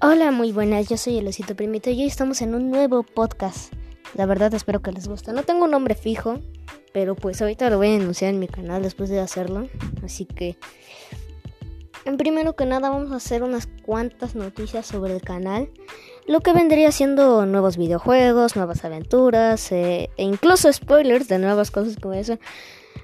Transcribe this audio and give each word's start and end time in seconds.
Hola, 0.00 0.30
muy 0.30 0.52
buenas, 0.52 0.88
yo 0.88 0.96
soy 0.96 1.18
el 1.18 1.26
Osito 1.26 1.56
Primito 1.56 1.90
y 1.90 2.02
hoy 2.02 2.06
estamos 2.06 2.40
en 2.40 2.54
un 2.54 2.70
nuevo 2.70 3.02
podcast. 3.02 3.72
La 4.14 4.26
verdad 4.26 4.54
espero 4.54 4.80
que 4.80 4.92
les 4.92 5.08
guste. 5.08 5.32
No 5.32 5.42
tengo 5.42 5.64
un 5.64 5.72
nombre 5.72 5.96
fijo, 5.96 6.38
pero 6.92 7.16
pues 7.16 7.42
ahorita 7.42 7.68
lo 7.68 7.78
voy 7.78 7.88
a 7.88 7.96
anunciar 7.96 8.32
en 8.32 8.38
mi 8.38 8.46
canal 8.46 8.80
después 8.80 9.10
de 9.10 9.18
hacerlo. 9.18 9.66
Así 10.04 10.24
que, 10.24 10.56
en 12.04 12.16
primero 12.16 12.54
que 12.54 12.64
nada 12.64 12.90
vamos 12.90 13.10
a 13.10 13.16
hacer 13.16 13.42
unas 13.42 13.66
cuantas 13.84 14.36
noticias 14.36 14.86
sobre 14.86 15.16
el 15.16 15.20
canal. 15.20 15.68
Lo 16.28 16.42
que 16.42 16.52
vendría 16.52 16.92
siendo 16.92 17.44
nuevos 17.44 17.76
videojuegos, 17.76 18.54
nuevas 18.54 18.84
aventuras 18.84 19.72
eh, 19.72 20.10
e 20.16 20.22
incluso 20.22 20.72
spoilers 20.72 21.26
de 21.26 21.40
nuevas 21.40 21.72
cosas 21.72 21.96
como 21.96 22.14
eso. 22.14 22.38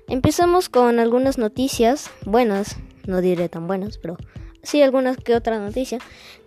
Empezamos 0.07 0.69
con 0.69 1.01
algunas 1.01 1.39
noticias 1.39 2.09
buenas, 2.25 2.77
no 3.05 3.21
diré 3.21 3.49
tan 3.49 3.67
buenas, 3.67 3.99
pero 3.99 4.17
sí 4.65 4.83
algunas 4.83 5.17
que 5.17 5.35
otra 5.35 5.59
noticia. 5.59 5.99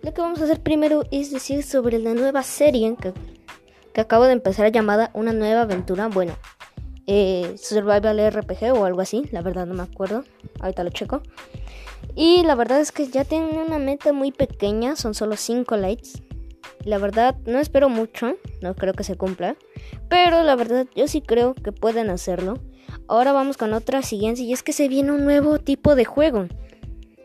Lo 0.02 0.12
que 0.12 0.20
vamos 0.20 0.40
a 0.40 0.44
hacer 0.44 0.60
primero 0.60 1.04
es 1.10 1.30
decir 1.30 1.62
sobre 1.62 1.98
la 1.98 2.14
nueva 2.14 2.42
serie 2.42 2.96
que, 3.00 3.12
que 3.92 4.00
acabo 4.00 4.24
de 4.24 4.32
empezar 4.32 4.70
llamada 4.70 5.10
Una 5.14 5.32
nueva 5.32 5.62
aventura. 5.62 6.08
Bueno, 6.08 6.36
eh, 7.06 7.54
Survival 7.56 8.30
RPG 8.30 8.72
o 8.74 8.84
algo 8.84 9.00
así, 9.00 9.22
la 9.32 9.40
verdad 9.42 9.66
no 9.66 9.74
me 9.74 9.82
acuerdo. 9.82 10.24
Ahorita 10.60 10.84
lo 10.84 10.90
checo. 10.90 11.22
Y 12.14 12.42
la 12.42 12.54
verdad 12.54 12.80
es 12.80 12.92
que 12.92 13.08
ya 13.08 13.24
tienen 13.24 13.56
una 13.56 13.78
meta 13.78 14.12
muy 14.12 14.32
pequeña, 14.32 14.96
son 14.96 15.14
solo 15.14 15.36
5 15.36 15.76
likes. 15.76 16.10
La 16.84 16.98
verdad 16.98 17.36
no 17.46 17.58
espero 17.58 17.88
mucho, 17.88 18.36
no 18.60 18.74
creo 18.74 18.92
que 18.92 19.04
se 19.04 19.16
cumpla. 19.16 19.56
Pero 20.08 20.42
la 20.42 20.54
verdad 20.54 20.86
yo 20.94 21.08
sí 21.08 21.20
creo 21.20 21.54
que 21.54 21.72
pueden 21.72 22.10
hacerlo. 22.10 22.54
Ahora 23.08 23.32
vamos 23.32 23.56
con 23.56 23.72
otra 23.72 24.02
siguiente 24.02 24.42
y 24.42 24.52
es 24.52 24.62
que 24.62 24.72
se 24.72 24.88
viene 24.88 25.12
un 25.12 25.24
nuevo 25.24 25.58
tipo 25.58 25.94
de 25.94 26.04
juego. 26.04 26.46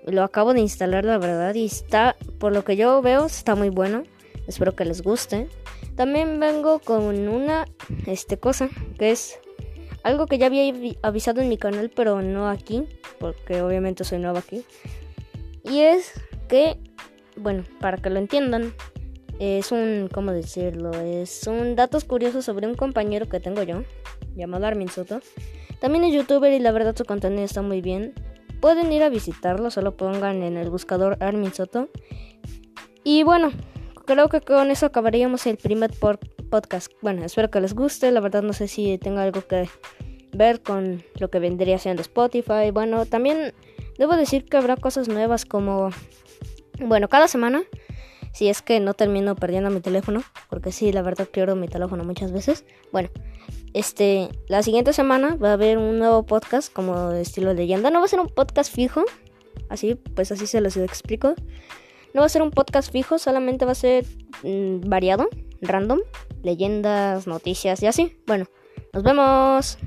Lo 0.06 0.24
acabo 0.24 0.54
de 0.54 0.60
instalar, 0.60 1.06
la 1.06 1.18
verdad, 1.18 1.56
y 1.56 1.66
está, 1.66 2.16
por 2.40 2.52
lo 2.52 2.64
que 2.64 2.76
yo 2.76 3.02
veo, 3.02 3.26
está 3.26 3.56
muy 3.56 3.70
bueno. 3.70 4.04
Espero 4.48 4.76
que 4.76 4.86
les 4.86 5.02
guste. 5.02 5.48
También 5.96 6.40
vengo 6.40 6.80
con 6.80 7.28
una 7.30 7.66
este 8.06 8.38
cosa 8.38 8.70
que 8.98 9.12
es 9.12 9.40
algo 10.04 10.26
que 10.28 10.38
ya 10.38 10.48
había 10.48 10.74
avisado 11.02 11.42
en 11.42 11.50
mi 11.50 11.58
canal, 11.58 11.90
pero 11.96 12.22
no 12.22 12.50
aquí, 12.50 12.86
porque 13.20 13.62
obviamente 13.62 14.04
soy 14.04 14.20
nuevo 14.20 14.38
aquí. 14.38 14.66
Y 15.64 15.80
es 15.80 16.12
que, 16.50 16.78
bueno, 17.38 17.64
para 17.80 17.98
que 17.98 18.10
lo 18.10 18.20
entiendan, 18.20 18.74
es 19.40 19.72
un, 19.72 20.10
¿cómo 20.14 20.32
decirlo? 20.32 20.92
Es 20.92 21.48
un 21.48 21.76
datos 21.76 22.04
curiosos 22.04 22.44
sobre 22.46 22.68
un 22.68 22.76
compañero 22.76 23.30
que 23.30 23.40
tengo 23.40 23.64
yo, 23.64 23.84
llamado 24.36 24.66
Armin 24.66 24.90
Soto. 24.90 25.22
También 25.80 26.04
es 26.04 26.14
youtuber 26.14 26.52
y 26.52 26.60
la 26.60 26.72
verdad 26.72 26.96
su 26.96 27.06
contenido 27.06 27.44
está 27.44 27.62
muy 27.62 27.82
bien. 27.82 28.14
Pueden 28.64 28.94
ir 28.94 29.04
a 29.04 29.10
visitarlo, 29.10 29.70
solo 29.72 29.98
pongan 29.98 30.42
en 30.42 30.56
el 30.56 30.70
buscador 30.70 31.18
Armin 31.20 31.54
Soto. 31.54 31.90
Y 33.04 33.24
bueno, 33.24 33.52
creo 34.06 34.30
que 34.30 34.40
con 34.40 34.72
eso 34.72 34.86
acabaríamos 34.86 35.46
el 35.48 35.58
primer 35.58 35.92
podcast. 35.92 36.90
Bueno, 37.02 37.26
espero 37.26 37.52
que 37.52 37.60
les 37.60 37.74
guste. 37.74 38.10
La 38.12 38.22
verdad 38.22 38.42
no 38.42 38.54
sé 38.54 38.70
si 38.70 38.98
tenga 38.98 39.24
algo 39.24 39.46
que 39.46 39.68
ver 40.32 40.62
con 40.62 41.04
lo 41.20 41.30
que 41.30 41.40
vendría 41.40 41.78
siendo 41.78 42.02
Spotify. 42.04 42.72
Bueno, 42.72 43.06
también 43.06 43.54
debo 43.98 44.16
decir 44.16 44.46
que 44.46 44.56
habrá 44.56 44.78
cosas 44.78 45.10
nuevas 45.10 45.44
como... 45.44 45.90
Bueno, 46.80 47.10
cada 47.10 47.28
semana 47.28 47.64
si 48.34 48.50
es 48.50 48.62
que 48.62 48.80
no 48.80 48.94
termino 48.94 49.36
perdiendo 49.36 49.70
mi 49.70 49.80
teléfono, 49.80 50.24
porque 50.50 50.72
sí, 50.72 50.92
la 50.92 51.02
verdad 51.02 51.28
pierdo 51.28 51.56
mi 51.56 51.68
teléfono 51.68 52.04
muchas 52.04 52.32
veces. 52.32 52.66
Bueno, 52.92 53.10
este, 53.74 54.30
la 54.48 54.64
siguiente 54.64 54.92
semana 54.92 55.36
va 55.36 55.52
a 55.52 55.54
haber 55.54 55.78
un 55.78 56.00
nuevo 56.00 56.24
podcast 56.26 56.74
como 56.74 57.10
de 57.10 57.22
estilo 57.22 57.54
leyenda. 57.54 57.92
No 57.92 58.00
va 58.00 58.06
a 58.06 58.10
ser 58.10 58.20
un 58.20 58.28
podcast 58.28 58.74
fijo, 58.74 59.04
así, 59.70 59.96
pues 59.96 60.32
así 60.32 60.48
se 60.48 60.62
los 60.62 60.76
explico. 60.78 61.36
No 62.14 62.22
va 62.22 62.26
a 62.26 62.30
ser 62.30 62.42
un 62.42 62.52
podcast 62.52 62.92
fijo, 62.92 63.18
solamente 63.18 63.66
va 63.66 63.72
a 63.72 63.76
ser 63.76 64.06
mmm, 64.44 64.82
variado, 64.82 65.30
random, 65.62 66.00
leyendas, 66.44 67.28
noticias 67.28 67.82
y 67.84 67.88
así. 67.88 68.18
Bueno, 68.26 68.46
nos 68.94 69.04
vemos. 69.04 69.78